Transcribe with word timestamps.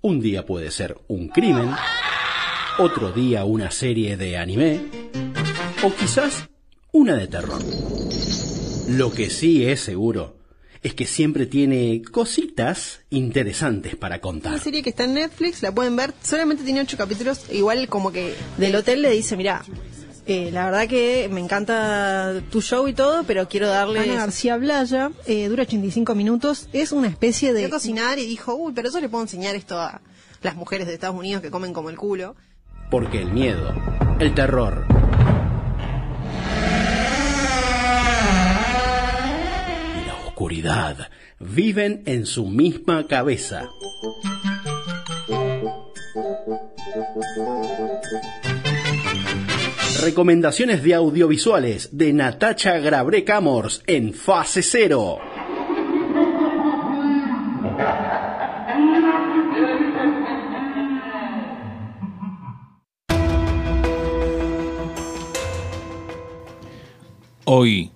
Un 0.00 0.20
día 0.20 0.46
puede 0.46 0.70
ser 0.70 0.96
un 1.08 1.26
crimen, 1.26 1.70
otro 2.78 3.10
día 3.10 3.44
una 3.44 3.72
serie 3.72 4.16
de 4.16 4.36
anime, 4.36 4.80
o 5.82 5.92
quizás 5.92 6.48
una 6.92 7.16
de 7.16 7.26
terror. 7.26 7.60
Lo 8.90 9.10
que 9.10 9.28
sí 9.28 9.66
es 9.66 9.80
seguro 9.80 10.36
es 10.84 10.94
que 10.94 11.04
siempre 11.04 11.46
tiene 11.46 12.00
cositas 12.12 13.00
interesantes 13.10 13.96
para 13.96 14.20
contar. 14.20 14.52
Una 14.52 14.62
serie 14.62 14.84
que 14.84 14.90
está 14.90 15.02
en 15.02 15.14
Netflix, 15.14 15.62
la 15.62 15.74
pueden 15.74 15.96
ver, 15.96 16.14
solamente 16.22 16.62
tiene 16.62 16.82
ocho 16.82 16.96
capítulos, 16.96 17.46
igual 17.50 17.88
como 17.88 18.12
que 18.12 18.34
del 18.56 18.76
hotel 18.76 19.02
le 19.02 19.10
dice, 19.10 19.36
mira, 19.36 19.64
eh, 20.28 20.50
la 20.52 20.66
verdad 20.66 20.86
que 20.86 21.26
me 21.32 21.40
encanta 21.40 22.42
tu 22.50 22.60
show 22.60 22.86
y 22.86 22.92
todo, 22.92 23.24
pero 23.24 23.48
quiero 23.48 23.66
darle... 23.66 24.00
Ana 24.00 24.14
García 24.14 24.58
Blaya, 24.58 25.10
eh, 25.24 25.48
dura 25.48 25.62
85 25.62 26.14
minutos, 26.14 26.68
es 26.74 26.92
una 26.92 27.08
especie 27.08 27.54
de... 27.54 27.62
de 27.62 27.70
cocinar 27.70 28.18
y 28.18 28.26
dijo, 28.26 28.54
uy, 28.54 28.74
pero 28.74 28.90
yo 28.90 29.00
le 29.00 29.08
puedo 29.08 29.24
enseñar 29.24 29.54
esto 29.54 29.80
a 29.80 30.02
las 30.42 30.54
mujeres 30.54 30.86
de 30.86 30.92
Estados 30.92 31.16
Unidos 31.16 31.40
que 31.40 31.50
comen 31.50 31.72
como 31.72 31.88
el 31.88 31.96
culo. 31.96 32.36
Porque 32.90 33.22
el 33.22 33.32
miedo, 33.32 33.72
el 34.20 34.34
terror 34.34 34.84
y 39.96 40.06
la 40.06 40.14
oscuridad 40.26 41.08
viven 41.40 42.02
en 42.04 42.26
su 42.26 42.44
misma 42.44 43.06
cabeza. 43.06 43.70
Recomendaciones 49.96 50.84
de 50.84 50.94
audiovisuales 50.94 51.88
de 51.92 52.12
Natacha 52.12 52.78
Grabre 52.78 53.24
Camors 53.24 53.82
en 53.86 54.14
fase 54.14 54.62
cero. 54.62 55.18
Hoy, 67.44 67.90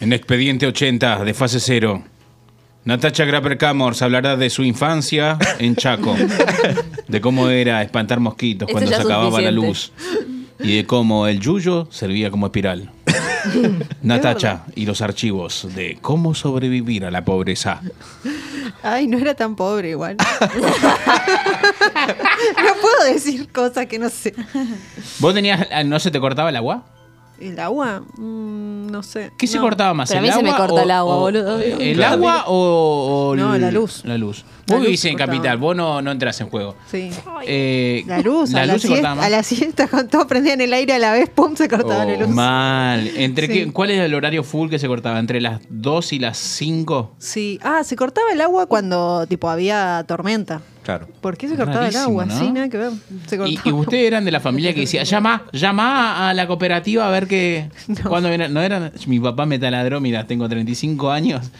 en 0.00 0.12
Expediente 0.12 0.66
80 0.66 1.24
de 1.24 1.34
fase 1.34 1.60
cero, 1.60 2.02
Natacha 2.84 3.24
Graper 3.24 3.58
Camors 3.58 4.02
hablará 4.02 4.36
de 4.36 4.50
su 4.50 4.64
infancia 4.64 5.38
en 5.60 5.76
Chaco, 5.76 6.16
de 7.06 7.20
cómo 7.20 7.48
era 7.48 7.80
espantar 7.82 8.18
mosquitos 8.18 8.68
cuando 8.72 8.90
se 8.90 8.96
acababa 8.96 9.40
la 9.40 9.52
luz 9.52 9.92
y 10.62 10.76
de 10.76 10.86
cómo 10.86 11.26
el 11.26 11.40
yuyo 11.40 11.88
servía 11.90 12.30
como 12.30 12.46
espiral. 12.46 12.90
Natacha 14.02 14.64
y 14.74 14.86
los 14.86 15.00
archivos 15.00 15.68
de 15.74 15.98
cómo 16.00 16.34
sobrevivir 16.34 17.04
a 17.04 17.10
la 17.10 17.24
pobreza. 17.24 17.80
Ay, 18.82 19.06
no 19.06 19.18
era 19.18 19.34
tan 19.34 19.56
pobre 19.56 19.90
igual. 19.90 20.16
no 22.56 22.74
puedo 22.80 23.04
decir 23.12 23.50
cosas 23.50 23.86
que 23.86 23.98
no 23.98 24.08
sé. 24.08 24.34
¿Vos 25.18 25.34
tenías, 25.34 25.66
no 25.84 25.98
se 25.98 26.10
te 26.10 26.20
cortaba 26.20 26.50
el 26.50 26.56
agua? 26.56 26.84
¿El 27.42 27.58
agua? 27.58 28.02
Mm, 28.16 28.86
no 28.90 29.02
sé. 29.02 29.32
¿Qué 29.36 29.46
se 29.46 29.56
No. 29.56 29.62
cortaba 29.64 29.92
más? 29.94 30.08
Pero 30.08 30.20
a 30.20 30.22
¿El 30.22 30.28
mí 30.30 30.36
se 30.36 30.42
me 30.42 30.50
agua 30.50 30.66
corta 30.66 30.80
o- 30.80 30.84
el 30.84 30.90
agua, 30.90 31.16
boludo. 31.16 31.58
¿El 31.58 31.96
Claro. 31.96 32.14
agua 32.14 32.44
o, 32.46 33.30
o 33.30 33.36
No, 33.36 33.54
el- 33.54 33.60
la 33.62 33.70
luz. 33.70 34.02
La 34.04 34.16
luz. 34.18 34.44
La 34.66 34.76
Vos 34.76 34.78
luz 34.78 34.86
vivís 34.86 35.00
se 35.00 35.08
en 35.08 35.14
cortaba. 35.14 35.32
Capital, 35.32 35.58
vos 35.58 35.74
no, 35.76 36.00
no 36.02 36.12
entras 36.12 36.40
en 36.40 36.48
juego. 36.48 36.76
Sí. 36.90 37.10
Eh, 37.46 38.04
La 38.06 38.20
luz, 38.20 38.50
la 38.52 38.62
a, 38.62 38.66
la 38.66 38.72
luz 38.74 38.82
se 38.82 38.88
siesta, 38.88 39.08
cortaba 39.08 39.14
más. 39.16 39.26
a 39.26 39.28
la 39.30 39.42
siesta, 39.42 39.88
cuando 39.88 40.08
todos 40.10 40.26
prendían 40.26 40.60
el 40.60 40.72
aire 40.72 40.92
a 40.92 40.98
la 41.00 41.12
vez, 41.12 41.28
pum, 41.30 41.56
se 41.56 41.68
cortaba 41.68 42.04
la 42.04 42.14
Oh, 42.14 42.20
luz. 42.20 42.28
Mal. 42.28 43.10
¿Entre 43.16 43.48
Sí. 43.48 43.52
qué- 43.52 43.72
¿Cuál 43.72 43.90
es 43.90 44.00
el 44.00 44.14
horario 44.14 44.44
full 44.44 44.70
que 44.70 44.78
se 44.78 44.86
cortaba? 44.86 45.18
¿Entre 45.18 45.40
las 45.40 45.60
2 45.68 46.12
y 46.12 46.20
las 46.20 46.38
5? 46.38 47.12
Sí. 47.18 47.58
Ah, 47.62 47.82
se 47.84 47.96
cortaba 47.96 48.30
el 48.32 48.40
agua 48.40 48.66
cuando, 48.66 49.26
tipo, 49.26 49.50
había 49.50 50.04
tormenta. 50.06 50.62
Claro. 50.82 51.06
¿Por 51.20 51.36
qué 51.36 51.48
se 51.48 51.56
cortaba 51.56 51.86
el 51.88 51.96
agua? 51.96 52.26
¿no? 52.26 52.38
Sí, 52.38 52.50
nada 52.50 52.68
que 52.68 52.76
ver. 52.76 52.90
Se 53.26 53.36
¿Y, 53.36 53.38
cortaba. 53.38 53.60
y 53.64 53.72
ustedes 53.72 54.06
eran 54.06 54.24
de 54.24 54.30
la 54.32 54.40
familia 54.40 54.74
que 54.74 54.80
decía, 54.80 55.04
llama, 55.04 55.44
llama 55.52 56.28
a 56.28 56.34
la 56.34 56.46
cooperativa 56.46 57.06
a 57.06 57.10
ver 57.10 57.26
qué... 57.26 57.70
No. 57.86 58.08
¿Cuándo 58.08 58.28
viene? 58.28 58.48
No 58.48 58.60
eran... 58.60 58.92
Mi 59.06 59.20
papá 59.20 59.46
me 59.46 59.58
taladró, 59.58 60.00
mira, 60.00 60.26
tengo 60.26 60.48
35 60.48 61.10
años, 61.10 61.50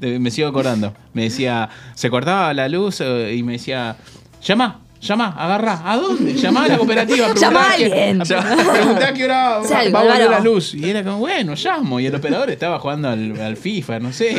me 0.00 0.30
sigo 0.30 0.48
acordando. 0.48 0.94
Me 1.12 1.22
decía, 1.24 1.68
se 1.94 2.10
cortaba 2.10 2.52
la 2.54 2.68
luz 2.68 3.00
eh, 3.00 3.34
y 3.36 3.42
me 3.42 3.52
decía, 3.52 3.96
llama, 4.42 4.80
llama, 5.02 5.34
agarra. 5.36 5.80
¿A 5.84 5.96
dónde? 5.96 6.34
Llama 6.34 6.64
a 6.64 6.68
la 6.68 6.78
cooperativa. 6.78 7.34
Llama 7.34 7.62
a 7.64 7.72
alguien. 7.72 8.22
qué- 8.22 8.34
Preguntá 8.72 9.08
a 9.08 9.12
qué 9.14 9.24
hora 9.24 9.58
va, 9.94 10.00
a 10.00 10.02
volver 10.04 10.30
la 10.30 10.40
luz. 10.40 10.74
Y 10.74 10.88
era 10.88 11.02
como, 11.02 11.18
bueno, 11.18 11.54
llamo. 11.56 12.00
Y 12.00 12.06
el 12.06 12.14
operador 12.14 12.50
estaba 12.50 12.78
jugando 12.78 13.08
al, 13.08 13.38
al 13.40 13.56
FIFA, 13.56 13.98
no 14.00 14.12
sé. 14.12 14.34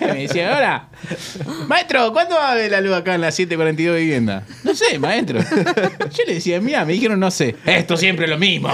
me 0.00 0.22
decía, 0.26 0.54
ahora, 0.54 0.88
maestro, 1.68 2.12
¿cuándo 2.12 2.34
va 2.34 2.52
a 2.52 2.54
ver 2.54 2.70
la 2.70 2.80
luz 2.80 2.94
acá 2.94 3.14
en 3.14 3.20
la 3.22 3.30
742 3.30 3.96
vivienda? 3.96 4.42
No 4.64 4.74
sé, 4.74 4.98
maestro. 4.98 5.38
Yo 6.10 6.24
le 6.26 6.34
decía, 6.34 6.60
mira, 6.60 6.84
me 6.84 6.92
dijeron, 6.94 7.18
no 7.20 7.30
sé. 7.30 7.56
Esto 7.64 7.96
siempre 7.96 8.24
es 8.26 8.30
lo 8.30 8.38
mismo. 8.38 8.68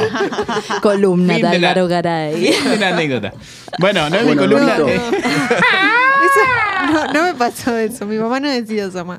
Columna 0.82 1.34
Fin 1.34 1.42
de 1.50 1.56
Álvaro 1.56 1.86
Garay. 1.88 2.34
Fin 2.52 2.70
de 2.70 2.76
la 2.78 2.88
anécdota. 2.88 3.32
Bueno, 3.78 4.08
no 4.10 4.16
es 4.16 4.22
mi 4.24 4.34
Bueno, 4.34 4.42
columna. 4.42 4.76
Eh. 4.88 5.00
Eso- 6.28 6.92
no, 6.92 7.12
no 7.12 7.22
me 7.24 7.34
pasó 7.34 7.76
eso. 7.76 8.06
Mi 8.06 8.16
mamá 8.16 8.40
no 8.40 8.48
decía 8.48 8.86
eso 8.86 9.04
más. 9.04 9.18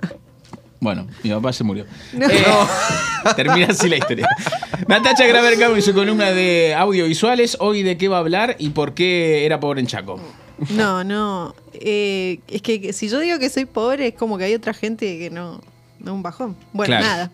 Bueno, 0.81 1.07
mi 1.23 1.29
papá 1.29 1.51
se 1.53 1.63
murió. 1.63 1.85
No. 2.13 2.25
Eh, 2.29 3.33
termina 3.35 3.67
así 3.69 3.89
la 3.89 3.97
historia. 3.97 4.27
Natacha 4.87 5.25
Graver 5.27 5.57
Cabo 5.59 5.75
y 5.75 5.81
su 5.81 5.93
columna 5.93 6.31
de 6.31 6.73
audiovisuales. 6.73 7.57
Hoy 7.59 7.83
de 7.83 7.97
qué 7.97 8.07
va 8.07 8.17
a 8.17 8.19
hablar 8.21 8.55
y 8.59 8.69
por 8.69 8.93
qué 8.93 9.45
era 9.45 9.59
pobre 9.59 9.81
en 9.81 9.87
Chaco. 9.87 10.19
No, 10.71 11.03
no. 11.03 11.53
Eh, 11.73 12.39
es 12.47 12.61
que, 12.61 12.93
si 12.93 13.09
yo 13.09 13.19
digo 13.19 13.39
que 13.39 13.49
soy 13.49 13.65
pobre, 13.65 14.07
es 14.07 14.13
como 14.13 14.37
que 14.37 14.45
hay 14.45 14.53
otra 14.55 14.73
gente 14.73 15.17
que 15.19 15.29
no. 15.29 15.61
No, 15.99 16.13
un 16.13 16.23
bajón. 16.23 16.55
Bueno, 16.71 16.95
Claro. 16.97 17.05
nada. 17.05 17.31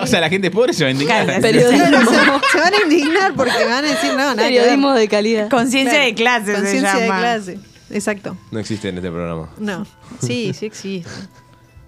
o 0.02 0.06
sea, 0.06 0.20
la 0.20 0.28
gente 0.28 0.48
pobre 0.52 0.72
se 0.72 0.84
va 0.84 0.88
a 0.88 0.92
indignar. 0.92 1.26
Se, 1.34 1.40
Periodismo. 1.40 2.12
se 2.52 2.58
van 2.60 2.74
a 2.74 2.82
indignar 2.84 3.34
porque 3.34 3.58
me 3.58 3.64
van 3.64 3.84
a 3.84 3.88
decir, 3.88 4.10
no, 4.10 4.16
nada. 4.18 4.36
Periodismo 4.36 4.92
de 4.92 5.08
calidad. 5.08 5.50
Conciencia 5.50 5.94
Claro, 5.94 6.04
de 6.06 6.14
clase 6.14 6.46
se 6.46 6.52
Conciencia 6.60 6.94
de 7.00 7.06
clase. 7.06 7.58
Exacto. 7.90 8.36
No 8.52 8.60
existe 8.60 8.88
en 8.88 8.96
este 8.98 9.10
programa. 9.10 9.50
No. 9.58 9.84
Sí, 10.20 10.52
sí 10.54 10.66
existe. 10.66 11.10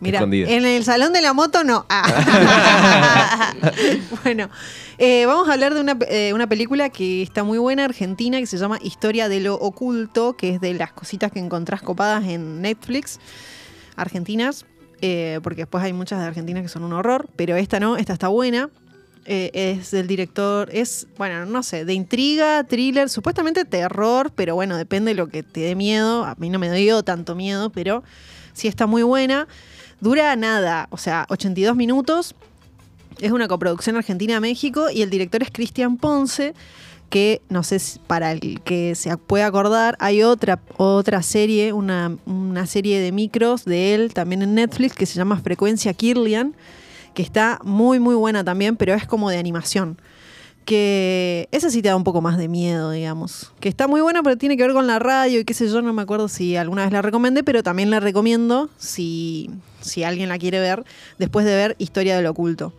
Mira, 0.00 0.20
en 0.20 0.66
el 0.66 0.84
salón 0.84 1.12
de 1.12 1.22
la 1.22 1.32
moto 1.32 1.64
no. 1.64 1.86
Ah. 1.88 3.54
bueno, 4.24 4.50
eh, 4.98 5.24
vamos 5.26 5.48
a 5.48 5.54
hablar 5.54 5.74
de 5.74 5.80
una, 5.80 5.96
eh, 6.08 6.32
una 6.34 6.46
película 6.48 6.90
que 6.90 7.22
está 7.22 7.44
muy 7.44 7.58
buena, 7.58 7.84
argentina, 7.84 8.38
que 8.38 8.46
se 8.46 8.58
llama 8.58 8.78
Historia 8.82 9.28
de 9.28 9.40
lo 9.40 9.54
Oculto, 9.54 10.36
que 10.36 10.50
es 10.50 10.60
de 10.60 10.74
las 10.74 10.92
cositas 10.92 11.32
que 11.32 11.38
encontrás 11.38 11.80
copadas 11.80 12.24
en 12.26 12.60
Netflix, 12.60 13.18
argentinas, 13.96 14.66
eh, 15.00 15.40
porque 15.42 15.62
después 15.62 15.82
hay 15.82 15.94
muchas 15.94 16.20
de 16.20 16.26
Argentina 16.26 16.60
que 16.60 16.68
son 16.68 16.84
un 16.84 16.92
horror, 16.92 17.28
pero 17.34 17.56
esta 17.56 17.80
no, 17.80 17.96
esta 17.96 18.12
está 18.12 18.28
buena. 18.28 18.68
Es 19.28 19.90
del 19.90 20.06
director, 20.06 20.68
es, 20.72 21.08
bueno, 21.18 21.46
no 21.46 21.64
sé, 21.64 21.84
de 21.84 21.94
intriga, 21.94 22.62
thriller, 22.62 23.08
supuestamente 23.08 23.64
terror, 23.64 24.30
pero 24.32 24.54
bueno, 24.54 24.76
depende 24.76 25.10
de 25.10 25.14
lo 25.16 25.26
que 25.26 25.42
te 25.42 25.62
dé 25.62 25.74
miedo. 25.74 26.24
A 26.24 26.36
mí 26.38 26.48
no 26.48 26.60
me 26.60 26.70
dio 26.70 27.02
tanto 27.02 27.34
miedo, 27.34 27.70
pero 27.70 28.04
sí 28.52 28.68
está 28.68 28.86
muy 28.86 29.02
buena. 29.02 29.48
Dura 30.00 30.36
nada, 30.36 30.88
o 30.90 30.98
sea, 30.98 31.26
82 31.28 31.76
minutos. 31.76 32.34
Es 33.18 33.32
una 33.32 33.48
coproducción 33.48 33.96
Argentina-México 33.96 34.90
y 34.90 35.02
el 35.02 35.10
director 35.10 35.42
es 35.42 35.50
Cristian 35.50 35.96
Ponce, 35.96 36.54
que 37.08 37.40
no 37.48 37.62
sé 37.62 37.78
si 37.78 37.98
para 38.00 38.32
el 38.32 38.60
que 38.60 38.94
se 38.94 39.16
puede 39.16 39.44
acordar, 39.44 39.96
hay 40.00 40.22
otra, 40.22 40.60
otra 40.76 41.22
serie, 41.22 41.72
una, 41.72 42.16
una 42.26 42.66
serie 42.66 43.00
de 43.00 43.12
micros 43.12 43.64
de 43.64 43.94
él 43.94 44.12
también 44.12 44.42
en 44.42 44.54
Netflix 44.54 44.94
que 44.94 45.06
se 45.06 45.14
llama 45.14 45.38
Frecuencia 45.38 45.94
Kirlian, 45.94 46.54
que 47.14 47.22
está 47.22 47.58
muy 47.64 48.00
muy 48.00 48.14
buena 48.14 48.44
también, 48.44 48.76
pero 48.76 48.92
es 48.92 49.06
como 49.06 49.30
de 49.30 49.38
animación. 49.38 49.98
Que 50.66 51.48
esa 51.52 51.70
sí 51.70 51.80
te 51.80 51.88
da 51.88 51.96
un 51.96 52.04
poco 52.04 52.20
más 52.20 52.36
de 52.36 52.48
miedo, 52.48 52.90
digamos. 52.90 53.52
Que 53.60 53.68
está 53.68 53.86
muy 53.86 54.00
buena, 54.00 54.22
pero 54.22 54.36
tiene 54.36 54.56
que 54.56 54.64
ver 54.64 54.72
con 54.72 54.86
la 54.86 54.98
radio 54.98 55.40
y 55.40 55.44
qué 55.44 55.54
sé 55.54 55.68
yo, 55.68 55.80
no 55.80 55.92
me 55.92 56.02
acuerdo 56.02 56.28
si 56.28 56.56
alguna 56.56 56.82
vez 56.82 56.92
la 56.92 57.02
recomendé, 57.02 57.44
pero 57.44 57.62
también 57.62 57.88
la 57.88 58.00
recomiendo 58.00 58.68
si, 58.76 59.48
si 59.80 60.02
alguien 60.02 60.28
la 60.28 60.38
quiere 60.38 60.60
ver 60.60 60.84
después 61.18 61.46
de 61.46 61.54
ver 61.54 61.76
Historia 61.78 62.16
del 62.16 62.26
Oculto. 62.26 62.74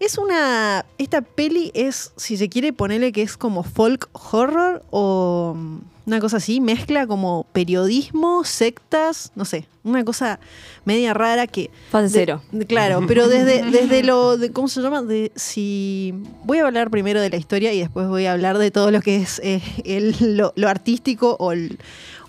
Es 0.00 0.18
una. 0.18 0.84
Esta 0.98 1.22
peli 1.22 1.72
es, 1.74 2.12
si 2.16 2.36
se 2.36 2.48
quiere 2.48 2.72
ponerle 2.74 3.10
que 3.10 3.22
es 3.22 3.36
como 3.36 3.62
folk 3.62 4.08
horror 4.12 4.84
o 4.90 5.56
una 6.06 6.20
cosa 6.20 6.36
así, 6.36 6.60
mezcla 6.60 7.06
como 7.06 7.46
periodismo, 7.52 8.44
sectas, 8.44 9.32
no 9.34 9.44
sé, 9.44 9.66
una 9.84 10.04
cosa 10.04 10.38
media 10.84 11.14
rara 11.14 11.46
que. 11.46 11.70
Fase 11.90 12.04
de- 12.04 12.10
cero. 12.10 12.42
de- 12.52 12.66
claro, 12.66 13.04
pero 13.08 13.26
desde, 13.28 13.62
desde 13.70 14.02
lo. 14.02 14.36
De, 14.36 14.52
¿Cómo 14.52 14.68
se 14.68 14.82
llama? 14.82 15.02
De 15.02 15.32
si. 15.34 16.14
Voy 16.44 16.58
a 16.58 16.66
hablar 16.66 16.90
primero 16.90 17.20
de 17.20 17.30
la 17.30 17.36
historia 17.36 17.72
y 17.72 17.78
después 17.78 18.06
voy 18.08 18.26
a 18.26 18.32
hablar 18.32 18.58
de 18.58 18.70
todo 18.70 18.90
lo 18.90 19.00
que 19.00 19.16
es 19.16 19.40
eh, 19.42 19.62
el- 19.84 20.36
lo, 20.36 20.52
lo 20.56 20.68
artístico 20.68 21.36
o, 21.38 21.52
el- 21.52 21.78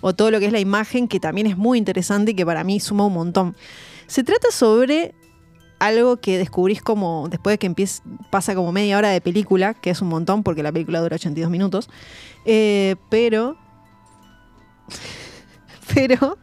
o 0.00 0.14
todo 0.14 0.30
lo 0.30 0.38
que 0.40 0.46
es 0.46 0.52
la 0.52 0.60
imagen, 0.60 1.08
que 1.08 1.20
también 1.20 1.46
es 1.46 1.56
muy 1.56 1.78
interesante 1.78 2.30
y 2.32 2.34
que 2.34 2.46
para 2.46 2.64
mí 2.64 2.80
suma 2.80 3.06
un 3.06 3.12
montón. 3.14 3.56
Se 4.06 4.22
trata 4.24 4.50
sobre 4.52 5.14
algo 5.78 6.16
que 6.18 6.38
descubrís 6.38 6.80
como 6.80 7.28
después 7.28 7.52
de 7.54 7.58
que 7.58 7.66
empieza, 7.66 8.02
pasa 8.30 8.54
como 8.54 8.72
media 8.72 8.96
hora 8.96 9.10
de 9.10 9.20
película, 9.20 9.74
que 9.74 9.90
es 9.90 10.00
un 10.00 10.08
montón 10.08 10.42
porque 10.42 10.62
la 10.62 10.72
película 10.72 11.00
dura 11.00 11.16
82 11.16 11.50
minutos, 11.50 11.90
eh, 12.46 12.96
pero, 13.10 13.56
pero 15.94 16.38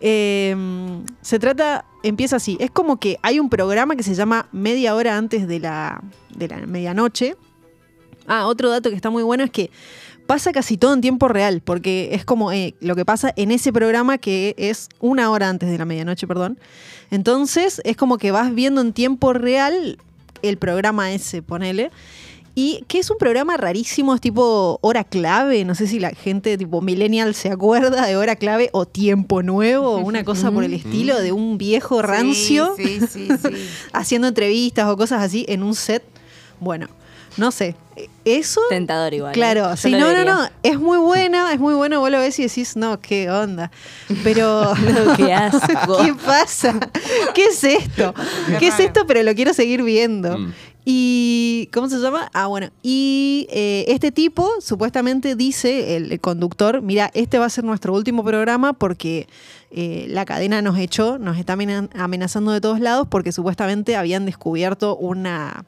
Eh, 0.00 0.54
se 1.22 1.38
trata, 1.38 1.84
empieza 2.02 2.36
así. 2.36 2.56
Es 2.60 2.70
como 2.70 2.98
que 2.98 3.18
hay 3.22 3.40
un 3.40 3.48
programa 3.48 3.96
que 3.96 4.02
se 4.02 4.14
llama 4.14 4.48
Media 4.52 4.94
Hora 4.94 5.16
antes 5.16 5.48
de 5.48 5.60
la, 5.60 6.02
de 6.34 6.48
la 6.48 6.58
medianoche. 6.58 7.36
Ah, 8.26 8.46
otro 8.46 8.70
dato 8.70 8.90
que 8.90 8.96
está 8.96 9.10
muy 9.10 9.22
bueno 9.22 9.44
es 9.44 9.50
que 9.50 9.70
pasa 10.26 10.52
casi 10.52 10.76
todo 10.76 10.92
en 10.92 11.00
tiempo 11.00 11.28
real, 11.28 11.62
porque 11.64 12.10
es 12.12 12.24
como 12.24 12.52
eh, 12.52 12.74
lo 12.80 12.96
que 12.96 13.04
pasa 13.04 13.32
en 13.36 13.52
ese 13.52 13.72
programa 13.72 14.18
que 14.18 14.54
es 14.58 14.88
una 15.00 15.30
hora 15.30 15.48
antes 15.48 15.70
de 15.70 15.78
la 15.78 15.84
medianoche, 15.84 16.26
perdón. 16.26 16.58
Entonces 17.10 17.80
es 17.84 17.96
como 17.96 18.18
que 18.18 18.32
vas 18.32 18.52
viendo 18.54 18.80
en 18.80 18.92
tiempo 18.92 19.32
real 19.32 19.98
el 20.42 20.58
programa 20.58 21.12
ese, 21.12 21.42
ponele. 21.42 21.90
Y 22.58 22.84
que 22.88 22.98
es 23.00 23.10
un 23.10 23.18
programa 23.18 23.58
rarísimo, 23.58 24.14
es 24.14 24.20
tipo 24.22 24.78
hora 24.80 25.04
clave. 25.04 25.66
No 25.66 25.74
sé 25.74 25.86
si 25.86 26.00
la 26.00 26.10
gente 26.10 26.56
tipo 26.56 26.80
millennial 26.80 27.34
se 27.34 27.50
acuerda 27.50 28.06
de 28.06 28.16
hora 28.16 28.34
clave 28.34 28.70
o 28.72 28.86
tiempo 28.86 29.42
nuevo, 29.42 29.98
una 29.98 30.24
cosa 30.24 30.50
por 30.50 30.64
el 30.64 30.72
estilo 30.72 31.20
de 31.20 31.32
un 31.32 31.58
viejo 31.58 32.00
rancio 32.00 32.74
Sí, 32.78 33.00
sí, 33.00 33.06
sí. 33.06 33.28
sí. 33.42 33.48
haciendo 33.92 34.26
entrevistas 34.28 34.88
o 34.88 34.96
cosas 34.96 35.22
así 35.22 35.44
en 35.48 35.62
un 35.62 35.74
set. 35.74 36.02
Bueno, 36.58 36.88
no 37.36 37.50
sé. 37.50 37.76
Eso. 38.24 38.60
Tentador 38.68 39.12
igual. 39.12 39.32
¿eh? 39.32 39.34
Claro, 39.34 39.76
sí, 39.76 39.90
no, 39.90 40.12
no, 40.12 40.24
no, 40.24 40.48
es 40.62 40.78
muy 40.78 40.98
buena, 40.98 41.52
es 41.52 41.58
muy 41.60 41.74
buena, 41.74 41.98
vos 41.98 42.10
lo 42.10 42.18
ves 42.18 42.38
y 42.38 42.42
decís, 42.44 42.76
no, 42.76 43.00
qué 43.00 43.30
onda. 43.30 43.70
Pero, 44.24 44.74
No, 44.74 45.16
qué 45.16 45.32
asco. 45.32 45.98
¿qué 46.04 46.14
pasa? 46.14 46.78
¿Qué 47.34 47.46
es 47.46 47.62
esto? 47.64 48.14
¿Qué 48.58 48.68
es 48.68 48.80
esto? 48.80 49.06
Pero 49.06 49.22
lo 49.22 49.34
quiero 49.34 49.52
seguir 49.54 49.82
viendo. 49.82 50.38
Mm. 50.38 50.52
Y, 50.88 51.68
¿cómo 51.72 51.88
se 51.88 51.98
llama? 51.98 52.30
Ah, 52.32 52.46
bueno, 52.46 52.68
y 52.80 53.48
eh, 53.50 53.86
este 53.88 54.12
tipo 54.12 54.48
supuestamente 54.60 55.34
dice, 55.34 55.96
el, 55.96 56.12
el 56.12 56.20
conductor, 56.20 56.80
mira, 56.80 57.10
este 57.12 57.40
va 57.40 57.46
a 57.46 57.50
ser 57.50 57.64
nuestro 57.64 57.92
último 57.92 58.22
programa 58.22 58.72
porque 58.72 59.26
eh, 59.72 60.06
la 60.08 60.24
cadena 60.24 60.62
nos 60.62 60.78
echó, 60.78 61.18
nos 61.18 61.38
está 61.38 61.54
amena- 61.54 61.88
amenazando 61.98 62.52
de 62.52 62.60
todos 62.60 62.78
lados 62.78 63.08
porque 63.10 63.32
supuestamente 63.32 63.96
habían 63.96 64.26
descubierto 64.26 64.96
una, 64.96 65.64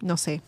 no 0.00 0.16
sé, 0.16 0.42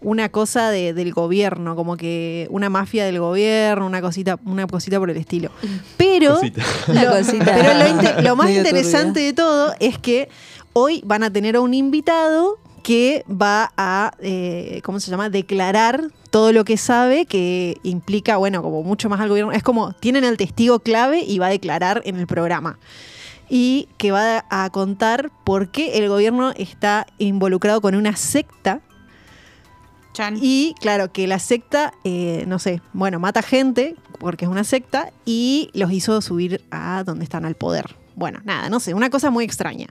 una 0.00 0.28
cosa 0.28 0.70
de- 0.70 0.94
del 0.94 1.12
gobierno, 1.12 1.74
como 1.74 1.96
que 1.96 2.46
una 2.50 2.70
mafia 2.70 3.04
del 3.06 3.18
gobierno, 3.18 3.86
una 3.86 4.00
cosita, 4.02 4.38
una 4.46 4.68
cosita 4.68 5.00
por 5.00 5.10
el 5.10 5.16
estilo. 5.16 5.50
Pero, 5.96 6.34
Cosita. 6.36 6.62
Lo, 6.86 7.10
cosita 7.10 7.44
pero 7.44 8.22
lo, 8.22 8.36
más 8.36 8.46
medio 8.46 8.58
interesante 8.60 9.08
turbia. 9.14 9.24
de 9.26 9.32
todo 9.32 9.74
es 9.80 9.98
que 9.98 10.28
hoy 10.74 11.02
van 11.04 11.24
a 11.24 11.32
tener 11.32 11.56
a 11.56 11.60
un 11.60 11.74
invitado 11.74 12.58
que 12.86 13.24
va 13.28 13.72
a, 13.76 14.12
eh, 14.20 14.80
¿cómo 14.84 15.00
se 15.00 15.10
llama?, 15.10 15.28
declarar 15.28 16.04
todo 16.30 16.52
lo 16.52 16.64
que 16.64 16.76
sabe, 16.76 17.26
que 17.26 17.78
implica, 17.82 18.36
bueno, 18.36 18.62
como 18.62 18.84
mucho 18.84 19.08
más 19.08 19.18
al 19.18 19.28
gobierno. 19.28 19.50
Es 19.50 19.64
como, 19.64 19.92
tienen 19.94 20.22
el 20.22 20.36
testigo 20.36 20.78
clave 20.78 21.24
y 21.26 21.40
va 21.40 21.46
a 21.46 21.50
declarar 21.50 22.00
en 22.04 22.14
el 22.14 22.28
programa. 22.28 22.78
Y 23.48 23.88
que 23.98 24.12
va 24.12 24.44
a 24.50 24.70
contar 24.70 25.32
por 25.42 25.72
qué 25.72 25.98
el 25.98 26.08
gobierno 26.08 26.52
está 26.52 27.08
involucrado 27.18 27.80
con 27.80 27.96
una 27.96 28.14
secta 28.14 28.82
Chan. 30.12 30.38
y 30.40 30.76
claro, 30.80 31.10
que 31.10 31.26
la 31.26 31.40
secta, 31.40 31.92
eh, 32.04 32.44
no 32.46 32.60
sé, 32.60 32.82
bueno, 32.92 33.18
mata 33.18 33.42
gente, 33.42 33.96
porque 34.20 34.44
es 34.44 34.48
una 34.48 34.62
secta, 34.62 35.10
y 35.24 35.70
los 35.74 35.90
hizo 35.90 36.22
subir 36.22 36.62
a 36.70 37.02
donde 37.04 37.24
están 37.24 37.46
al 37.46 37.56
poder. 37.56 37.96
Bueno, 38.14 38.42
nada, 38.44 38.68
no 38.68 38.78
sé, 38.78 38.94
una 38.94 39.10
cosa 39.10 39.32
muy 39.32 39.44
extraña. 39.44 39.88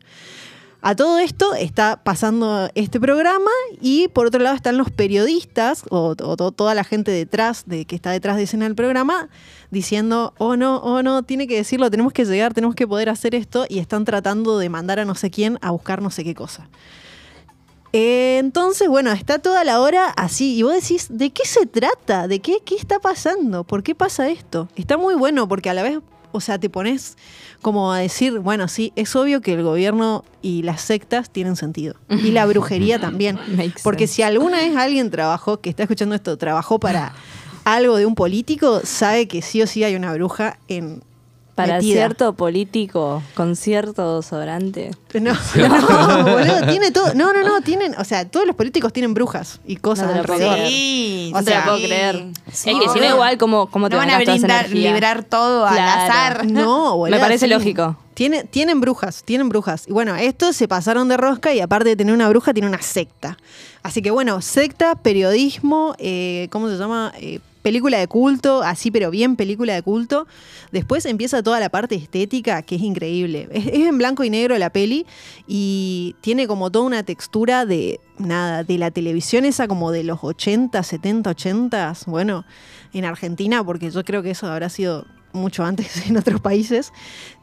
A 0.87 0.95
todo 0.95 1.17
esto 1.17 1.55
está 1.55 2.03
pasando 2.03 2.69
este 2.75 2.99
programa 2.99 3.49
y 3.81 4.07
por 4.09 4.27
otro 4.27 4.39
lado 4.43 4.55
están 4.55 4.77
los 4.77 4.91
periodistas 4.91 5.81
o, 5.89 6.09
o 6.21 6.35
to- 6.37 6.51
toda 6.51 6.75
la 6.75 6.83
gente 6.83 7.09
detrás 7.09 7.63
de 7.65 7.85
que 7.85 7.95
está 7.95 8.11
detrás 8.11 8.37
de 8.37 8.43
escena 8.43 8.65
del 8.65 8.75
programa 8.75 9.27
diciendo, 9.71 10.35
oh 10.37 10.55
no, 10.57 10.77
oh 10.77 11.01
no, 11.01 11.23
tiene 11.23 11.47
que 11.47 11.55
decirlo, 11.55 11.89
tenemos 11.89 12.13
que 12.13 12.23
llegar, 12.23 12.53
tenemos 12.53 12.75
que 12.75 12.85
poder 12.87 13.09
hacer 13.09 13.33
esto 13.33 13.65
y 13.67 13.79
están 13.79 14.05
tratando 14.05 14.59
de 14.59 14.69
mandar 14.69 14.99
a 14.99 15.05
no 15.05 15.15
sé 15.15 15.31
quién 15.31 15.57
a 15.63 15.71
buscar 15.71 16.03
no 16.03 16.11
sé 16.11 16.23
qué 16.23 16.35
cosa. 16.35 16.69
Eh, 17.91 18.37
entonces, 18.37 18.87
bueno, 18.87 19.11
está 19.11 19.39
toda 19.39 19.63
la 19.63 19.79
hora 19.81 20.09
así. 20.17 20.55
Y 20.55 20.61
vos 20.63 20.73
decís, 20.73 21.07
¿de 21.09 21.31
qué 21.31 21.47
se 21.47 21.65
trata? 21.65 22.27
¿De 22.27 22.41
qué, 22.41 22.57
qué 22.63 22.75
está 22.75 22.99
pasando? 22.99 23.63
¿Por 23.63 23.81
qué 23.81 23.95
pasa 23.95 24.27
esto? 24.29 24.67
Está 24.75 24.97
muy 24.97 25.15
bueno 25.15 25.47
porque 25.47 25.69
a 25.71 25.73
la 25.73 25.81
vez, 25.81 25.99
o 26.35 26.41
sea, 26.41 26.59
te 26.59 26.69
pones 26.69 27.17
como 27.61 27.91
a 27.91 27.99
decir, 27.99 28.39
bueno, 28.39 28.67
sí, 28.67 28.93
es 28.95 29.15
obvio 29.15 29.41
que 29.41 29.53
el 29.53 29.63
gobierno 29.63 30.23
y 30.41 30.61
las 30.61 30.81
sectas 30.81 31.29
tienen 31.29 31.55
sentido. 31.55 31.95
Y 32.09 32.31
la 32.31 32.45
brujería 32.45 32.99
también. 32.99 33.39
Porque 33.83 34.07
si 34.07 34.21
alguna 34.21 34.57
vez 34.57 34.75
alguien 34.75 35.09
trabajó, 35.09 35.61
que 35.61 35.69
está 35.69 35.83
escuchando 35.83 36.15
esto, 36.15 36.37
trabajó 36.37 36.79
para 36.79 37.13
algo 37.63 37.97
de 37.97 38.05
un 38.05 38.15
político, 38.15 38.81
sabe 38.83 39.27
que 39.27 39.41
sí 39.41 39.61
o 39.61 39.67
sí 39.67 39.83
hay 39.83 39.95
una 39.95 40.13
bruja 40.13 40.59
en... 40.67 41.01
Para 41.55 41.75
metida. 41.77 41.93
cierto 41.93 42.33
político 42.33 43.23
con 43.33 43.55
cierto 43.55 44.17
desodorante. 44.17 44.91
No, 45.13 45.31
no, 45.55 46.23
boludo, 46.23 46.67
tiene 46.67 46.91
todo. 46.91 47.13
No, 47.13 47.31
no, 47.31 47.43
no, 47.43 47.61
tienen, 47.61 47.95
o 47.97 48.03
sea, 48.03 48.29
todos 48.29 48.45
los 48.45 48.57
políticos 48.57 48.91
tienen 48.91 49.13
brujas 49.13 49.61
y 49.65 49.77
cosas 49.77 50.11
No 50.11 50.19
alrededor. 50.19 50.67
Sí, 50.67 51.31
O 51.33 51.37
No 51.37 51.43
te 51.45 51.51
sea, 51.51 51.59
la 51.59 51.65
puedo 51.65 51.77
creer. 51.77 52.25
Sí, 52.51 52.71
es 52.71 52.79
que 52.79 52.89
si 52.89 52.99
no, 52.99 53.05
igual, 53.09 53.37
¿cómo, 53.37 53.67
cómo 53.67 53.87
te 53.89 53.95
No 53.95 53.99
van 53.99 54.09
a 54.09 54.19
ganas 54.19 54.25
toda 54.25 54.35
esa 54.35 54.67
brindar, 54.67 54.69
librar 54.93 55.23
todo 55.23 55.65
al 55.65 55.79
azar. 55.79 56.45
No, 56.51 56.97
boludo. 56.97 57.15
Me 57.15 57.21
parece 57.21 57.45
sí. 57.45 57.53
lógico. 57.53 57.95
Tiene, 58.15 58.43
tienen 58.43 58.81
brujas, 58.81 59.23
tienen 59.23 59.47
brujas. 59.47 59.87
Y 59.87 59.93
bueno, 59.93 60.15
estos 60.15 60.55
se 60.57 60.67
pasaron 60.67 61.07
de 61.07 61.15
rosca 61.17 61.53
y 61.53 61.61
aparte 61.61 61.89
de 61.89 61.95
tener 61.95 62.13
una 62.13 62.27
bruja, 62.29 62.53
tiene 62.53 62.67
una 62.67 62.81
secta. 62.81 63.37
Así 63.81 64.01
que 64.01 64.11
bueno, 64.11 64.41
secta, 64.41 64.95
periodismo, 64.95 65.95
eh, 65.99 66.47
¿cómo 66.51 66.69
se 66.69 66.77
llama? 66.77 67.13
Eh, 67.19 67.39
película 67.65 67.97
de 67.97 68.07
culto, 68.07 68.61
así 68.61 68.91
pero 68.91 69.09
bien 69.09 69.35
película 69.35 69.73
de 69.73 69.81
culto. 69.81 70.27
Después 70.71 71.03
empieza 71.07 71.41
toda 71.41 71.59
la 71.59 71.69
parte 71.69 71.95
estética 71.95 72.61
que 72.61 72.75
es 72.75 72.83
increíble. 72.83 73.49
Es, 73.51 73.65
en 73.65 73.97
blanco 73.97 74.23
y 74.23 74.29
negro 74.29 74.55
la 74.59 74.69
peli 74.69 75.07
y 75.47 76.15
tiene 76.21 76.45
como 76.45 76.69
toda 76.69 76.85
una 76.85 77.01
textura 77.01 77.65
de 77.65 77.99
nada, 78.19 78.63
de 78.63 78.77
la 78.77 78.91
televisión 78.91 79.45
esa 79.45 79.67
como 79.67 79.91
de 79.91 80.03
los 80.03 80.19
80, 80.23 80.83
70, 80.83 81.31
80. 81.31 81.93
Bueno, 82.05 82.45
en 82.93 83.03
Argentina, 83.03 83.63
porque 83.63 83.89
yo 83.89 84.03
creo 84.03 84.21
que 84.21 84.29
eso 84.29 84.45
habrá 84.45 84.69
sido 84.69 85.07
mucho 85.35 85.63
antes 85.63 86.05
en 86.07 86.17
otros 86.17 86.41
países, 86.41 86.93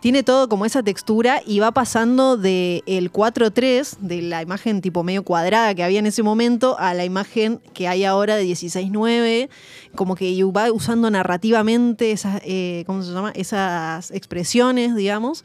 tiene 0.00 0.22
todo 0.22 0.48
como 0.48 0.64
esa 0.64 0.82
textura 0.82 1.40
y 1.46 1.60
va 1.60 1.72
pasando 1.72 2.36
de 2.36 2.82
el 2.86 3.12
4.3, 3.12 3.98
de 3.98 4.22
la 4.22 4.42
imagen 4.42 4.80
tipo 4.80 5.02
medio 5.02 5.22
cuadrada 5.22 5.74
que 5.74 5.84
había 5.84 5.98
en 5.98 6.06
ese 6.06 6.22
momento, 6.22 6.76
a 6.78 6.94
la 6.94 7.04
imagen 7.04 7.60
que 7.74 7.88
hay 7.88 8.04
ahora 8.04 8.36
de 8.36 8.44
16.9, 8.44 9.48
como 9.94 10.16
que 10.16 10.42
va 10.44 10.72
usando 10.72 11.10
narrativamente 11.10 12.12
esas, 12.12 12.40
eh, 12.44 12.84
¿cómo 12.86 13.02
se 13.02 13.12
llama? 13.12 13.32
esas 13.34 14.10
expresiones, 14.10 14.94
digamos, 14.96 15.44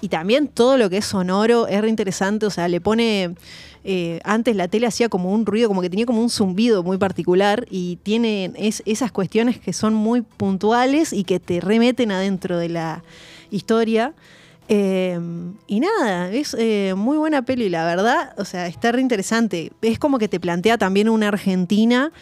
y 0.00 0.08
también 0.08 0.48
todo 0.48 0.78
lo 0.78 0.88
que 0.88 0.98
es 0.98 1.04
sonoro 1.04 1.66
es 1.66 1.80
re 1.80 1.88
interesante, 1.88 2.46
o 2.46 2.50
sea, 2.50 2.68
le 2.68 2.80
pone... 2.80 3.34
eh, 3.90 4.20
antes 4.22 4.54
la 4.54 4.68
tele 4.68 4.86
hacía 4.86 5.08
como 5.08 5.32
un 5.32 5.46
ruido, 5.46 5.66
como 5.68 5.80
que 5.80 5.88
tenía 5.88 6.04
como 6.04 6.20
un 6.20 6.28
zumbido 6.28 6.82
muy 6.82 6.98
particular 6.98 7.64
y 7.70 7.96
tiene 8.02 8.52
es- 8.56 8.82
esas 8.84 9.10
cuestiones 9.12 9.58
que 9.58 9.72
son 9.72 9.94
muy 9.94 10.20
puntuales 10.20 11.14
y 11.14 11.24
que 11.24 11.40
te 11.40 11.60
remeten 11.60 12.12
adentro 12.12 12.58
de 12.58 12.68
la 12.68 13.02
historia. 13.50 14.12
Eh, 14.68 15.18
y 15.66 15.80
nada, 15.80 16.30
es 16.30 16.54
eh, 16.58 16.92
muy 16.94 17.16
buena 17.16 17.40
peli, 17.42 17.70
la 17.70 17.86
verdad. 17.86 18.34
O 18.36 18.44
sea, 18.44 18.66
está 18.66 18.92
re 18.92 19.00
interesante. 19.00 19.72
Es 19.80 19.98
como 19.98 20.18
que 20.18 20.28
te 20.28 20.38
plantea 20.38 20.76
también 20.76 21.08
una 21.08 21.28
Argentina, 21.28 22.12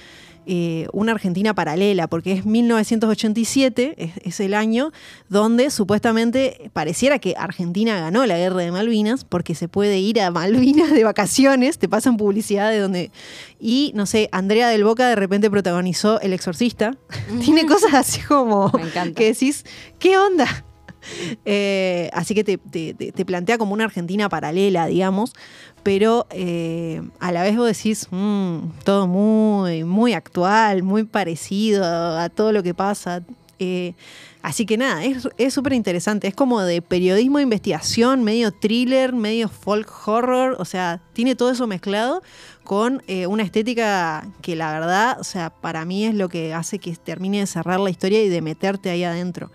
eh, 0.46 0.86
una 0.92 1.12
Argentina 1.12 1.54
paralela, 1.54 2.06
porque 2.06 2.32
es 2.32 2.46
1987, 2.46 3.94
es, 3.96 4.10
es 4.22 4.40
el 4.40 4.54
año 4.54 4.92
donde 5.28 5.70
supuestamente 5.70 6.70
pareciera 6.72 7.18
que 7.18 7.34
Argentina 7.36 7.98
ganó 7.98 8.24
la 8.26 8.38
guerra 8.38 8.58
de 8.58 8.70
Malvinas, 8.70 9.24
porque 9.24 9.54
se 9.54 9.68
puede 9.68 9.98
ir 9.98 10.20
a 10.20 10.30
Malvinas 10.30 10.92
de 10.92 11.04
vacaciones, 11.04 11.78
te 11.78 11.88
pasan 11.88 12.16
publicidad 12.16 12.70
de 12.70 12.78
donde. 12.78 13.10
Y 13.58 13.92
no 13.94 14.06
sé, 14.06 14.28
Andrea 14.32 14.68
del 14.68 14.84
Boca 14.84 15.08
de 15.08 15.16
repente 15.16 15.50
protagonizó 15.50 16.20
El 16.20 16.32
Exorcista. 16.32 16.96
Tiene 17.44 17.66
cosas 17.66 17.94
así 17.94 18.20
como 18.20 18.70
Me 18.72 19.12
que 19.12 19.32
decís, 19.32 19.64
¿qué 19.98 20.16
onda? 20.16 20.64
Eh, 21.44 22.10
así 22.12 22.34
que 22.34 22.42
te, 22.44 22.58
te- 22.58 22.94
te- 22.94 23.12
te 23.12 23.24
plantea 23.24 23.56
como 23.58 23.72
una 23.72 23.84
Argentina 23.84 24.28
paralela, 24.28 24.86
digamos, 24.86 25.32
pero 25.82 26.26
eh, 26.30 27.00
a 27.20 27.30
la 27.32 27.42
vez 27.42 27.56
vos 27.56 27.66
decís, 27.66 28.08
"Mm, 28.10 28.70
todo 28.84 29.06
muy, 29.06 29.84
muy 29.84 30.12
actual, 30.12 30.82
muy 30.82 31.04
parecido 31.04 31.84
a, 31.84 32.28
todo 32.28 32.52
lo 32.52 32.62
que 32.62 32.74
pasa. 32.74 33.22
Eh, 33.58 33.94
así 34.42 34.66
que 34.66 34.76
nada, 34.76 35.02
es 35.38 35.54
súper 35.54 35.72
interesante. 35.72 36.26
Es 36.28 36.34
como 36.34 36.60
de 36.62 36.82
periodismo 36.82 37.38
investigación, 37.40 38.22
medio 38.24 38.50
thriller, 38.52 39.12
medio 39.12 39.48
folk 39.48 39.90
horror, 40.08 40.56
o 40.58 40.64
sea, 40.64 41.00
tiene 41.12 41.34
todo 41.36 41.50
eso 41.52 41.66
mezclado 41.66 42.22
con 42.64 43.00
una 43.28 43.44
estética 43.44 44.26
que 44.42 44.56
la 44.56 44.72
verdad, 44.72 45.18
o 45.20 45.24
sea, 45.24 45.50
para 45.50 45.84
mí 45.84 46.04
es 46.04 46.14
lo 46.14 46.28
que 46.28 46.52
hace 46.52 46.80
que 46.80 46.94
termine 46.96 47.38
de 47.38 47.46
cerrar 47.46 47.78
la 47.78 47.90
historia 47.90 48.20
y 48.24 48.28
de 48.28 48.42
meterte 48.42 48.90
ahí 48.90 49.04
adentro. 49.04 49.50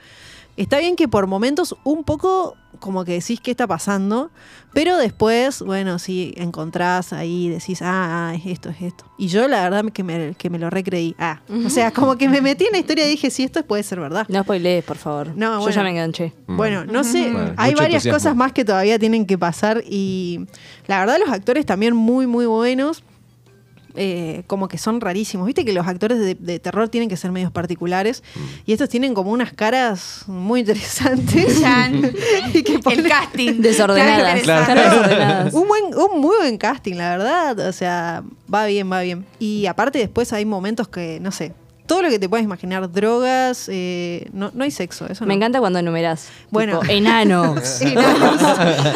Está 0.58 0.80
bien 0.80 0.96
que 0.96 1.08
por 1.08 1.28
momentos 1.28 1.76
un 1.84 2.04
poco 2.04 2.56
como 2.80 3.06
que 3.06 3.12
decís 3.14 3.40
qué 3.42 3.52
está 3.52 3.68
pasando, 3.68 4.32
pero 4.74 4.98
después, 4.98 5.62
bueno, 5.62 6.00
si 6.00 6.34
encontrás 6.36 7.14
ahí, 7.14 7.48
decís, 7.50 7.82
ah, 7.84 8.30
ah, 8.32 8.36
es 8.36 8.46
esto, 8.48 8.70
es 8.70 8.82
esto. 8.82 9.06
Y 9.20 9.28
yo 9.28 9.48
la 9.48 9.62
verdad 9.70 9.86
que 9.92 10.04
me, 10.04 10.34
que 10.36 10.50
me 10.50 10.58
lo 10.58 10.70
recreí. 10.72 11.16
Ah, 11.20 11.42
o 11.66 11.70
sea, 11.70 11.92
como 11.92 12.18
que 12.18 12.28
me 12.28 12.42
metí 12.42 12.66
en 12.66 12.72
la 12.72 12.80
historia 12.80 13.06
y 13.06 13.10
dije, 13.12 13.30
sí, 13.30 13.44
esto 13.44 13.64
puede 13.64 13.84
ser 13.84 14.00
verdad. 14.00 14.26
No 14.30 14.42
spoilees, 14.42 14.84
por 14.84 14.98
favor. 14.98 15.28
No, 15.36 15.54
Yo 15.56 15.60
bueno. 15.60 15.76
ya 15.76 15.84
me 15.84 15.90
enganché. 15.92 16.34
Bueno, 16.48 16.84
no 16.86 17.04
sé, 17.04 17.32
Bueno, 17.32 17.54
hay 17.58 17.72
mucho 17.72 17.84
varias 17.84 18.06
entusiasmo. 18.06 18.14
cosas 18.18 18.36
más 18.36 18.52
que 18.54 18.66
todavía 18.66 18.98
tienen 18.98 19.26
que 19.28 19.38
pasar 19.38 19.84
y 19.88 20.40
la 20.88 21.00
verdad 21.02 21.18
los 21.20 21.30
actores 21.30 21.66
también 21.68 21.96
muy, 21.96 22.26
muy 22.26 22.46
buenos. 22.48 23.04
Eh, 23.96 24.44
como 24.48 24.68
que 24.68 24.78
son 24.78 25.02
rarísimos. 25.02 25.46
Viste 25.46 25.66
que 25.66 25.74
los 25.74 25.88
actores 25.88 26.20
de, 26.20 26.36
de 26.36 26.60
terror 26.60 26.90
tienen 26.90 27.10
que 27.10 27.18
ser 27.18 27.32
medios 27.32 27.52
particulares 27.52 28.24
Mm. 28.36 28.40
y 28.66 28.74
estos 28.74 28.90
tienen 28.90 29.14
como 29.14 29.32
unas 29.32 29.54
caras 29.54 30.24
muy 30.28 30.62
interesantes. 30.62 31.62
Y 32.54 32.64
que 32.64 32.74
El 32.76 32.82
ponen- 32.84 33.08
casting. 33.08 33.54
Desordenadas. 33.62 34.42
Claro, 34.42 34.66
Caras 34.66 34.92
desordenadas. 34.92 35.54
un, 35.54 35.68
buen, 35.68 35.84
un 35.96 36.22
muy 36.22 36.36
buen 36.38 36.58
casting, 36.58 36.96
la 36.96 37.18
verdad. 37.18 37.60
O 37.68 37.72
sea, 37.74 38.24
va 38.54 38.66
bien, 38.66 38.92
va 38.92 39.02
bien. 39.02 39.26
Y 39.40 39.66
aparte 39.66 40.00
después 40.00 40.32
hay 40.34 40.46
momentos 40.46 40.88
que, 40.88 41.20
no 41.22 41.32
sé, 41.32 41.54
todo 41.88 42.02
lo 42.04 42.10
que 42.10 42.20
te 42.20 42.30
puedas 42.30 42.44
imaginar, 42.46 42.90
drogas, 42.92 43.66
eh, 43.68 44.30
no, 44.32 44.50
no 44.54 44.64
hay 44.64 44.72
sexo, 44.72 45.08
eso 45.10 45.26
no. 45.26 45.28
Me 45.28 45.34
encanta 45.34 45.60
cuando 45.60 45.80
enumerás. 45.80 46.30
Bueno. 46.50 46.80
Tipo, 46.80 46.94
enanos. 46.94 47.82
Enanos. 47.82 48.42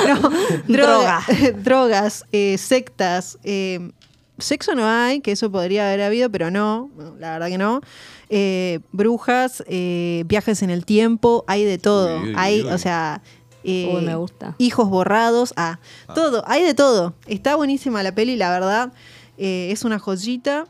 no, 0.07 0.29
droga- 0.67 1.21
Droga. 1.27 1.51
drogas, 1.61 2.25
eh, 2.31 2.57
sectas. 2.57 3.37
eh, 3.43 3.91
sexo 4.37 4.75
no 4.75 4.85
hay, 4.87 5.21
que 5.21 5.31
eso 5.31 5.51
podría 5.51 5.87
haber 5.87 6.01
habido, 6.01 6.29
pero 6.29 6.51
no, 6.51 6.89
no, 6.97 7.15
la 7.17 7.31
verdad 7.33 7.47
que 7.47 7.57
no. 7.57 7.81
Eh, 8.29 8.79
brujas, 8.91 9.63
eh, 9.67 10.23
viajes 10.27 10.61
en 10.63 10.69
el 10.69 10.85
tiempo, 10.85 11.43
hay 11.47 11.63
de 11.63 11.77
todo. 11.77 12.21
Uy, 12.21 12.29
uy, 12.29 12.33
hay, 12.37 12.61
uy. 12.61 12.67
o 12.69 12.77
sea. 12.77 13.21
eh, 13.63 13.91
Uy, 13.95 14.03
me 14.05 14.15
gusta. 14.15 14.55
Hijos 14.57 14.89
borrados, 14.89 15.53
ah, 15.57 15.79
todo, 16.13 16.43
hay 16.47 16.63
de 16.63 16.73
todo. 16.73 17.15
Está 17.27 17.55
buenísima 17.55 18.03
la 18.03 18.13
peli, 18.13 18.35
la 18.35 18.49
verdad. 18.51 18.91
eh, 19.37 19.69
es 19.71 19.83
una 19.83 19.99
joyita. 19.99 20.65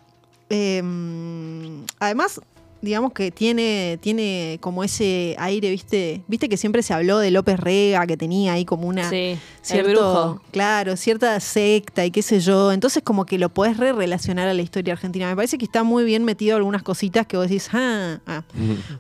Eh, 0.50 0.82
además, 2.00 2.40
digamos 2.82 3.14
que 3.14 3.32
tiene, 3.32 3.98
tiene 4.02 4.58
como 4.62 4.84
ese 4.84 5.36
aire, 5.40 5.72
¿viste? 5.72 6.22
Viste 6.28 6.48
que 6.50 6.58
siempre 6.58 6.84
se 6.84 6.94
habló 6.94 7.18
de 7.20 7.32
López 7.32 7.60
Rega, 7.60 8.06
que 8.06 8.16
tenía 8.18 8.54
ahí 8.54 8.64
como 8.66 8.88
una. 8.88 9.10
Sí, 9.10 9.16
el 9.16 9.40
cierto- 9.62 9.92
brujo. 9.92 10.42
Claro, 10.52 10.96
cierta 10.96 11.40
secta 11.40 12.06
y 12.06 12.12
qué 12.12 12.22
sé 12.22 12.40
yo. 12.40 12.72
Entonces, 12.72 13.02
como 13.04 13.26
que 13.26 13.38
lo 13.40 13.50
podés 13.50 13.78
re 13.78 13.92
relacionar 13.94 14.48
a 14.48 14.54
la 14.54 14.62
historia 14.62 14.94
argentina. 14.94 15.28
Me 15.28 15.36
parece 15.36 15.58
que 15.58 15.66
está 15.66 15.84
muy 15.84 16.04
bien 16.04 16.24
metido 16.26 16.58
algunas 16.58 16.84
cositas 16.84 17.26
que 17.26 17.38
vos 17.38 17.48
decís, 17.50 17.70
ah, 17.74 18.20
ah. 18.28 18.44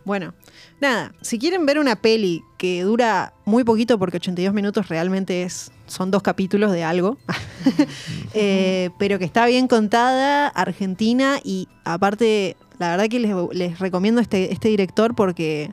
Bueno, 0.03 0.33
nada, 0.81 1.13
si 1.21 1.37
quieren 1.37 1.65
ver 1.65 1.77
una 1.77 1.95
peli 1.95 2.41
que 2.57 2.81
dura 2.83 3.33
muy 3.45 3.63
poquito, 3.63 3.99
porque 3.99 4.17
82 4.17 4.53
minutos 4.53 4.87
realmente 4.87 5.43
es, 5.43 5.71
son 5.85 6.09
dos 6.09 6.23
capítulos 6.23 6.71
de 6.71 6.83
algo, 6.83 7.17
eh, 8.33 8.89
pero 8.97 9.19
que 9.19 9.25
está 9.25 9.45
bien 9.45 9.67
contada, 9.67 10.47
argentina, 10.47 11.39
y 11.43 11.67
aparte, 11.83 12.57
la 12.79 12.91
verdad 12.91 13.07
que 13.07 13.19
les, 13.19 13.79
recomiendo 13.79 14.21
este, 14.21 14.51
este 14.51 14.69
director 14.69 15.15
porque 15.15 15.71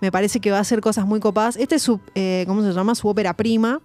me 0.00 0.12
parece 0.12 0.40
que 0.40 0.50
va 0.50 0.58
a 0.58 0.60
hacer 0.60 0.80
cosas 0.80 1.06
muy 1.06 1.20
copadas. 1.20 1.56
Este 1.56 1.76
es 1.76 1.82
su, 1.82 2.00
eh, 2.14 2.44
¿cómo 2.46 2.62
se 2.62 2.72
llama? 2.72 2.94
Su 2.94 3.08
ópera 3.08 3.34
prima 3.34 3.80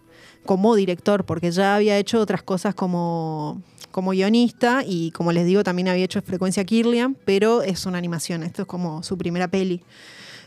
como 0.46 0.76
director, 0.76 1.24
porque 1.26 1.52
ya 1.52 1.76
había 1.76 1.98
hecho 1.98 2.20
otras 2.20 2.42
cosas 2.42 2.74
como, 2.74 3.62
como 3.92 4.12
guionista 4.12 4.84
y 4.86 5.12
como 5.12 5.32
les 5.32 5.46
digo, 5.46 5.64
también 5.64 5.88
había 5.88 6.06
hecho 6.06 6.22
Frecuencia 6.22 6.64
Kirlian, 6.64 7.16
pero 7.26 7.62
es 7.62 7.86
una 7.86 7.98
animación, 7.98 8.44
esto 8.44 8.64
es 8.64 8.68
como 8.68 9.04
su 9.04 9.18
primera 9.18 9.48
peli. 9.48 9.84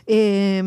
Eh, 0.05 0.61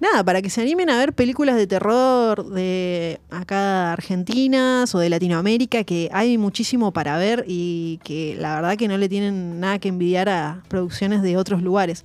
nada, 0.00 0.24
para 0.24 0.42
que 0.42 0.50
se 0.50 0.60
animen 0.60 0.90
a 0.90 0.98
ver 0.98 1.12
películas 1.12 1.56
de 1.56 1.66
terror 1.66 2.48
de 2.50 3.20
acá 3.30 3.92
argentinas 3.92 4.94
o 4.94 4.98
de 4.98 5.08
Latinoamérica, 5.08 5.84
que 5.84 6.08
hay 6.12 6.38
muchísimo 6.38 6.92
para 6.92 7.18
ver 7.18 7.44
y 7.46 8.00
que 8.04 8.36
la 8.38 8.54
verdad 8.56 8.76
que 8.76 8.88
no 8.88 8.98
le 8.98 9.08
tienen 9.08 9.60
nada 9.60 9.78
que 9.78 9.88
envidiar 9.88 10.28
a 10.28 10.62
producciones 10.68 11.22
de 11.22 11.36
otros 11.36 11.62
lugares. 11.62 12.04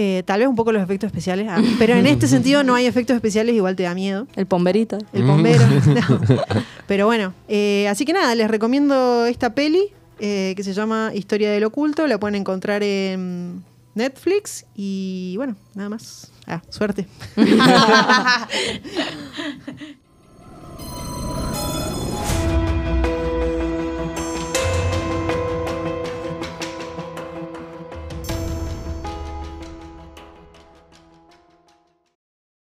Eh, 0.00 0.22
tal 0.26 0.38
vez 0.38 0.48
un 0.48 0.54
poco 0.54 0.70
los 0.70 0.80
efectos 0.80 1.08
especiales, 1.08 1.48
ah, 1.50 1.60
pero 1.78 1.94
en 1.94 2.06
este 2.06 2.28
sentido 2.28 2.62
no 2.62 2.76
hay 2.76 2.86
efectos 2.86 3.16
especiales, 3.16 3.54
igual 3.54 3.74
te 3.74 3.82
da 3.82 3.94
miedo. 3.94 4.28
El 4.36 4.46
pomberito. 4.46 4.96
El 5.12 5.24
bombero. 5.24 5.66
no. 5.86 6.20
Pero 6.86 7.06
bueno, 7.06 7.34
eh, 7.48 7.88
así 7.88 8.04
que 8.04 8.12
nada, 8.12 8.32
les 8.36 8.48
recomiendo 8.48 9.26
esta 9.26 9.54
peli 9.54 9.88
eh, 10.20 10.54
que 10.56 10.62
se 10.62 10.72
llama 10.72 11.10
Historia 11.14 11.50
del 11.50 11.64
Oculto. 11.64 12.06
La 12.06 12.18
pueden 12.18 12.36
encontrar 12.36 12.84
en 12.84 13.64
Netflix 13.98 14.64
y 14.74 15.34
bueno, 15.36 15.56
nada 15.74 15.90
más. 15.90 16.32
Ah, 16.46 16.62
suerte. 16.70 17.06